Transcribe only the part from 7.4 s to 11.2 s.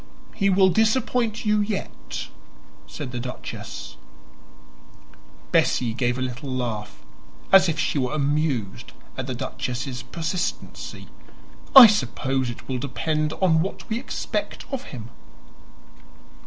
as if she were amused at the duchess's persistency.